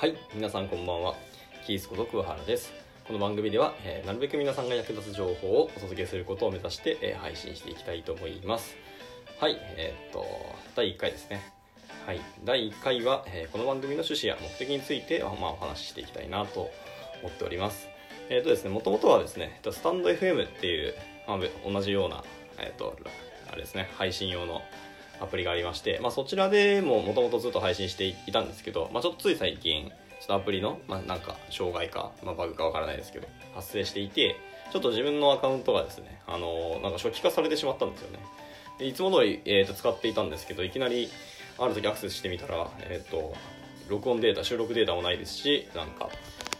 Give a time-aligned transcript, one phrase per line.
[0.00, 1.14] はい皆さんこんばんは。
[1.66, 2.72] キースこと桑原です。
[3.06, 8.78] この番組では、えーなるべく皆さんが役立つ情報をお届けすることを目指して、えー配信していきたいと思います。
[9.38, 10.24] はいえーっと
[10.74, 11.42] 第1回ですね。
[12.06, 16.70] はい第1回は、えーこの番組の趣旨や目的について、まあ、お話ししていきたいなと
[17.22, 17.86] 思っております。
[18.30, 20.94] えっとですねもともとはですねスタンド FM っていう、
[21.28, 21.38] まあ、
[21.70, 22.24] 同じような
[22.56, 22.96] えっと
[23.52, 24.62] あれですね配信用の
[25.20, 34.36] アプリがありまして、まあ、そちらでももともとずっと配信していたんですけど、まあ、ちょっとつい最近ちょっとアプリの、まあ、なんか障害か、まあ、バグかわからないですけど発生していて
[34.72, 38.18] ちょっと自分のアカウントがですねあのーなんか初期化されてしまったんですよね。
[38.78, 41.10] でいつも通り、えー、と使っていたんですけどいきなり
[41.58, 43.34] ある時アクセスしてみたら、えー、と
[43.88, 46.08] 録音データ収録データもないですしなんか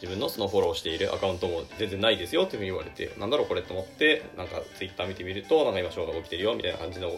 [0.02, 7.10] 自分のそのフォローしているアカウントも全然ないですよっていうふうに言われてなんだろうこれと思ってなんかツイッター見てみるとなんか今障害が起きてるよみたいな感じの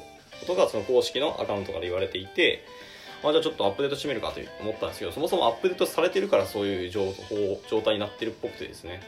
[0.46, 2.64] ことがその公式のアカウントから言われていて、
[3.22, 9.00] まあ、じゃあちょっとアップデートしてみるかと思ったんですけどそもそもアップデートされてるからそういう情報状態になってるっぽくてですね。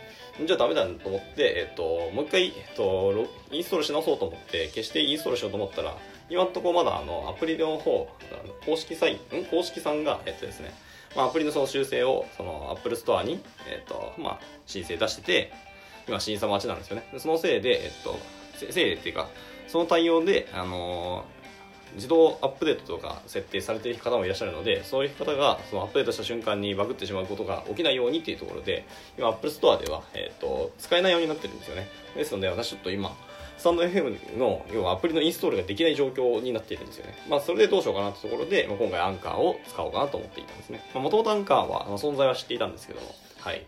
[0.46, 5.96] じゃあダメだと思って、えっと、もう一回、えっと、インストールし直そうと思って消してインストールしようと思ったら
[6.28, 9.44] 今のところまだあのアプリの方あの公式サインん？
[9.44, 10.72] 公式さんがえっとですね
[11.16, 15.52] まあ、アプリのその修正をそのアップルストアに、えっとまあ、申請出してて
[16.08, 17.08] 今審査待ちなんですよね。
[17.18, 18.18] そのせいで、えっと、
[18.58, 19.28] せせいでっていうか
[19.68, 21.34] その対応で、あのー
[21.94, 28.84] 自動アップデートとか設定されている方もいらっしゃるのでそういう方がそのアップデートした瞬間にバグってしまうことが起きないようにっていうところで
[29.16, 33.16] 今 Apple Store では、えっと使えないようになってるんですよねですので私ちょっと今
[33.56, 37.14] スタンド FM の要はアプリのインストールができない状況になっているんですよね。
[37.28, 40.82] まあそれでどうしようかなってところで、まあ、今回アンカーを使おうかなと思っていたんですね。
[40.94, 43.64] もともとアンカーは存在は知っていたんですけども、はい。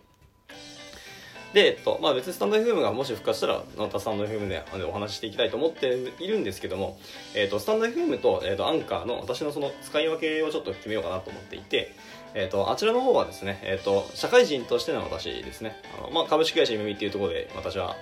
[1.57, 5.87] で、えっと、まあ別にスタンド FM がもし復活したら、またスタンド FM であのお話ししていきたいと思って
[6.21, 6.99] いるんですけども、
[7.35, 11.95] えっと、スタンド FM と、えっと、アンカーの私のその使い分けをちょっと決めようかなと思っていて、
[12.35, 17.97] えっと、あちらの方はですね、えっと、社会人としての私ですね、あのまあ株式会社ゆめみっていうところで私は、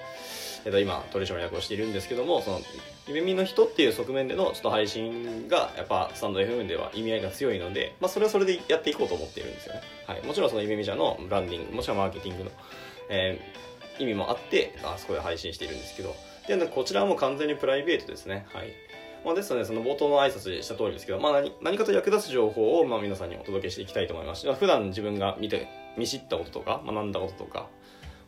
[0.65, 2.61] えっと、今取締役をしているんですけどもその
[3.07, 12.51] 夢見の人っていう側面でのちょっと配信がやっぱスタンド FM では意味合いが強いので、まあ、それはそれでやっていこうと思っているんですよね、はい、もちろんその夢見社のブランディングもちろんマーケティングの、
[13.11, 13.65] えー
[13.99, 16.15] 意味もあってあそこで配信しているんですけど。
[16.47, 18.47] でこちらはもう完全にプライベートですね。
[18.53, 18.73] はい。
[19.25, 24.45] まあ、ですので、その冒頭の挨拶でした通りですけど、まあ何、何かと役立つ情報を、まあ、皆さんにお届けしていきたいと思います。
[24.45, 25.67] まあ普段自分が見て、
[25.97, 27.69] 見知ったこととか、学んだこととか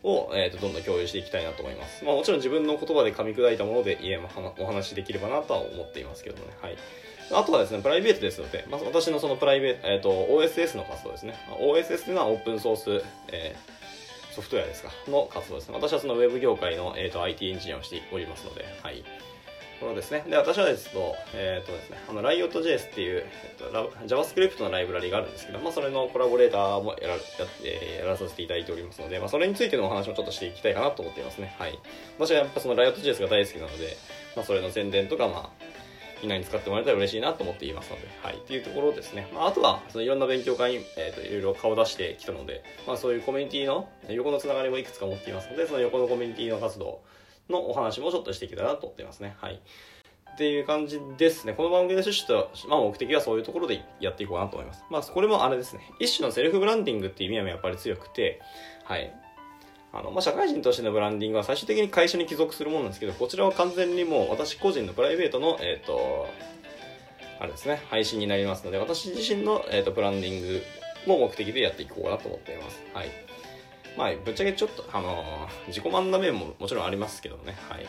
[0.03, 2.05] を、えー、とどんどん共有していきたいなと思います。
[2.05, 6.43] まあ、もちろん自分の言葉で噛み砕いたもので、いえ、まあ、お話しできればなとは思っていますけどね。
[6.61, 6.77] はい。
[7.33, 11.35] あとはですね、プライベートですので、まあ、私のそのプライベート、えっ、と、OSS の活動ですね。
[11.61, 13.77] OSS というのはオープンソース、えー
[14.37, 15.75] ソフトウェアですか、の活動ですね。
[15.75, 19.03] 私はそのウェブ業界の、えー、と IT エンジニアをしておりますので、はい。
[19.81, 20.25] このですね。
[20.29, 27.21] で、私はですと、えっ、とですね、あの、Riot.js っていう、えっと、JavaScript のライブラリがあるんですけど、まあ、それのコラボレーターもやらやっ
[27.63, 31.55] てやらさせていただいておりますので、まあ、それについてのお話もちょっとしていきたいかなと思っていますね。
[31.59, 31.79] はい。
[32.19, 33.97] 私はやっぱその Riot.js が大好きなので、
[34.35, 35.77] まあ、それの宣伝とか、まあ、
[36.23, 38.37] みんなに使ってもらえたら嬉しいなと思っていますので、はい。
[38.37, 39.29] っていうところですね。
[39.35, 47.01] まあ、あとは、そのいろんな勉強会に、えっ、と、いろいろ顔出してきたので、まあ、そういうコミュニティの横のつながりもいくつか持っていますので、その横のコミュニティの活動
[47.51, 49.37] のお話もちょっとしていけたらなと思ってますね。
[49.41, 49.61] はい。
[50.35, 51.55] っていう感じですね。
[51.55, 54.85] この番組の趣旨と、まあ、目的はそういうところでやっていこうかなと思います。
[54.91, 55.81] まあ、これもあれですね。
[55.99, 58.41] 一種のセルフブランディングっていう意味はやっぱり強くて、
[58.85, 59.15] はい。
[59.95, 66.27] あの、まあ、社会人としてのブランディングは最終的に会社に帰属するものなんですけど、こちらは完全にもう私個人のプライベートの、えっ、と、
[67.41, 70.63] あれですね、配信になりますので、私自身の、えー、とブランディング
[71.07, 72.83] も目的でやっていこうかなと思っています。
[72.93, 73.11] はい。
[73.97, 77.85] まあ、ぶっちゃけちょっと、あのー自己満な面ももちろんありますけどね、はい。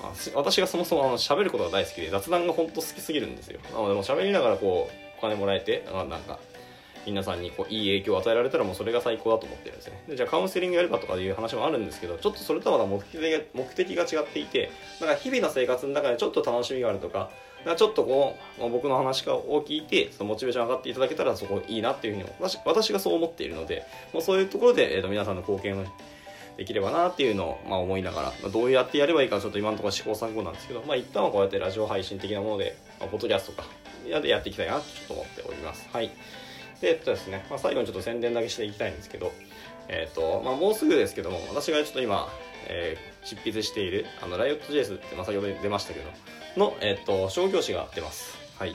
[0.00, 3.60] まあ私がそもそもあの喋ることが大好きで雑談が本当好きすぎるんですよ。
[3.72, 6.38] なのでもう喋りながらこう、お金もらえて、あなんか、
[7.06, 14.70] 皆さんにこういい影響を与えられたらもうそれが最高だと思ってるんですねでじゃあカウンセリングやればとかいう話もあるんですけどちょっとそれとはまた目的が目的が違っていて
[15.00, 17.30] だか日々の生活の中でちょっと楽しみがあるとか
[17.76, 25.84] ちょっとこう僕の話を聞いてそのモチベーション上がっていただけたらそこいいなっていうふうに私私がそう思っているのでもうそういうところで、えー、と皆さんの貢献を
[26.56, 33.68] できればなっていうのを、まあ、思いながら、まあどうやってやればいいかちょっと今のところ試行錯誤なんですけど、まあ、一旦はこうやってラジオ配信的なもので、まあ、ポッドキャストとか
[34.08, 35.88] やでやっていきたいなとちょっと思っております。
[35.92, 36.10] はい。
[36.80, 39.32] で、えっとですね、まあ、最後にちょっと宣伝だけしていきたいんですけど、
[39.88, 42.28] えっと、まあ、もうすぐですけども、私がちょっと今、
[42.66, 46.08] えー執筆している、あの、Riot.js って、まあ、先ほど出ましたけど、
[46.56, 48.36] の、えっと、商業誌が出ます。
[48.58, 48.74] はい。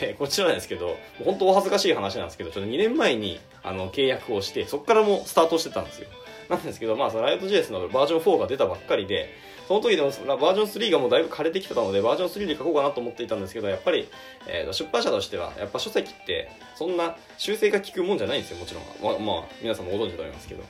[0.00, 6.08] で、こちらですけど、本当お恥ずかしい話なんですけど、ちょっと2年前に、あの、契約をして、そこからもスタートしてたんですよ。
[6.48, 9.32] なんですけど、まあ、そのライト JS のバージョン4が出たばっかりで、
[9.66, 14.08] その時でもバージョン3がもうだいぶ枯れてきてたので、バージョン3で書こうかなと思っていたんですけど、やっぱり、
[14.46, 18.84] えー、出版社としては、やっぱ書籍って、そんな修正が効くもんじゃないんですよ、もちろん。
[19.02, 20.62] まあ、まあ、皆さんもご存知だと思いますけど。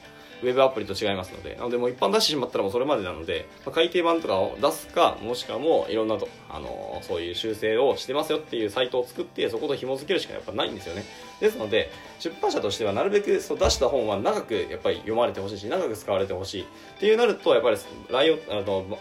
[0.42, 11.04] ウェブアプリと違いますので、なのでもう一般出してしまったらもうそれまでなので、まあ、改訂版とかを出すか、もしくはもういろんなと、あのー、そういう修正をしてますよっていうサイトを作って、そこと紐付けるしかやっぱないんですよね。
[11.40, 16.64] ですので、出版社としてはなるべくそう出した本は長くやっぱり読まれてほしいし、長く使われてほしいっ
[17.00, 17.76] ていうなると、やっぱり
[18.10, 18.98] ライオあの、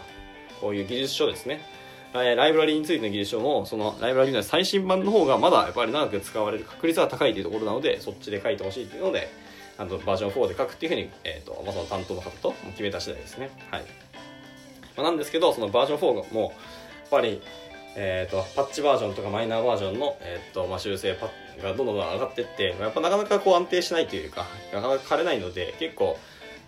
[0.60, 1.60] こういう技術書ですね。
[2.14, 9.28] ライブラリーについての技術書も、そのライブラリーの最新版の方がまだやっぱり長く使われる確率が高いというところなので、そっちで書いてほしいというので、
[9.78, 13.50] あのバージョン4で書くっていうふうに、えーとまあ、その担当の方と決めた次第ですね。
[13.70, 13.82] はい
[14.96, 16.52] まあ、なんですけど、そのバージョン4も、やっ
[17.10, 17.42] ぱり、
[17.94, 21.30] えーと、パッチバージョンとかマイナーバージョンの、えーとまあ、修正パ
[21.62, 26.18] がどんどん上がっていって、やっぱなかなかこう安定しないというか、なかなか枯れないので、結構、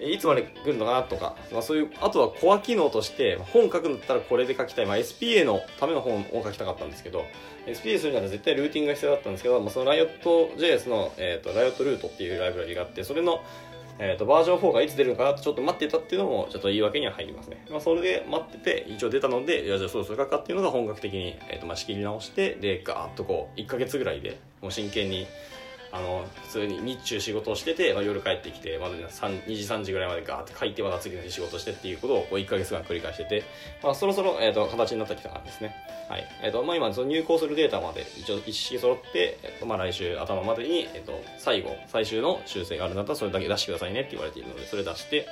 [0.00, 4.86] いつまで来るのかなとか、まあ、そういう、あとはコア機能として、本書くんだったらこれで書きたい。
[4.86, 7.24] まあ、SPA のための本を書きたかったんですけど、
[7.66, 13.40] SPA するなら絶対ルーティングが必要だったんですけど、まあ、そのライオット JS の、えっ、ー、と、ライオットルートっていうライブラリがあって、それの、
[13.98, 17.64] えっ、ー、と、バージョン4がいつ出るのかなとちょっと待ってたっていうのも、ちょっと言い訳には入りますね。
[17.68, 25.26] まあ、それで待ってて、一応出たので、いや、じゃあそろそろ書くかっていうのが本格的に、えっ、ー、と、まあ、仕切り直して、で、ガーッとこう、1ヶ月ぐらいで、もう真剣に、
[25.90, 33.44] あの普通に日中仕事をしてて、まあ、夜帰ってきてまだ2時3時ぐらいまでガーって書いてまた次の日仕事してっていうことをこう1か月間繰り返してて、
[33.82, 35.74] まあ、そろそろ、えーと、形になってきた感じですね、
[36.08, 36.26] はい。
[36.42, 45.26] えーとまあ、今その入稿するデータまで一応一式揃って、えーとまあ、来週頭までに、えーと、最後最終の修正があるんだったらそれだけ出してくださいねって言われているのでそれ出して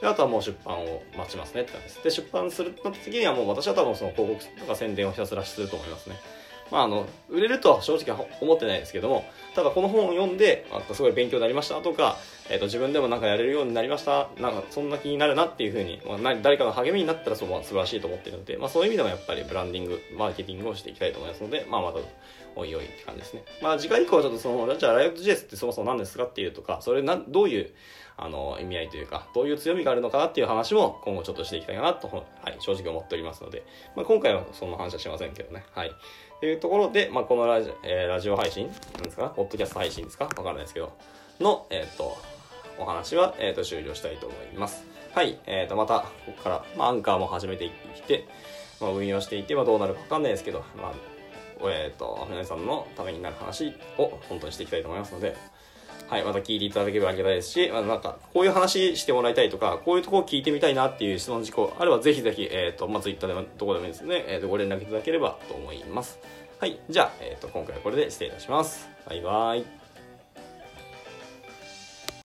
[0.00, 2.04] であとはもう出版を待ちますねって感じです。
[2.04, 6.16] で出版する時にはもう私は多分その広告とか宣伝をひたすらすると思いますね。
[6.70, 9.24] まあ、あの売れるとは正直思ってないですけども
[9.54, 12.16] ただこの本を読んで、まあ、すごい勉強になりましたとか、
[12.48, 21.98] えーと、自分でもなんかやれるようになりましたなんかそんな気になるなっていうふうに、まあ、誰かの励みになったらそ素晴らしいと思ってるので、まあ、そういう意味でもやっぱりブランディングマーケティングをしていきたいと思いますので、まあ、また
[22.56, 27.70] おいおいって感じですね、まあ、次回以降はちょっとそのじゃあライオット JS ってそもそも何ですかっていうとかそれなどういう
[28.16, 33.64] あの意味合いというかどういう強みがあるのかなっていう話も今後ちょっとしていきたいかなと、はい、正直思っておりますので、
[33.96, 35.64] まあ、今回はそんな話はしませんけどね。
[35.72, 35.92] はい。
[36.40, 39.28] というところで、まあ、このラジ,、えー、ラジオ配信、なんですか？
[39.28, 40.24] ポッドキャスト配信ですか？
[40.24, 40.92] わからないですけど、
[41.40, 42.16] の、えっ、ー、と、
[42.78, 44.84] お話は、えっ、ー、と、終了したいと思います。
[45.14, 48.26] はい、えっ、と、また、ここから、まあ、アンカーも始めてきて、
[48.80, 50.92] まあ、運用していて、まあ、どうなるかわかんないですけど、まあ、
[51.68, 55.36] えっ、と、皆さんのためになる話を本当にしていきたいと思いますので、
[56.08, 66.18] はい、また聞いていただければありがたいですし、まあ、なんか、こういう話してもらいたいとか、こういうところ聞いてみたいなっていう質問事項あれば、ぜひぜひ、えっ、ー、と、まあ、Twitter でも、どこでもいいですね、え、ー、と、ご連絡いただければと思います。
[66.58, 68.88] はい、じゃあ、えっ、ー、と、今回はこれで失礼いたします。
[69.08, 69.79] バイバイ。